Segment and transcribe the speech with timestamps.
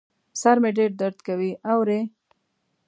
[0.41, 1.99] سر مي ډېر درد کوي، اورې؟